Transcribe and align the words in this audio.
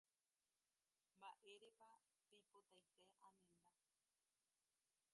Mba'éretepa 1.15 1.89
peipotaite 2.27 3.05
amenda. 3.27 3.75